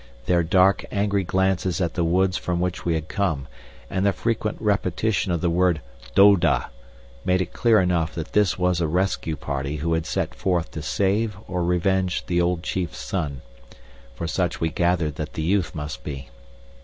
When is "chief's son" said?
12.63-13.41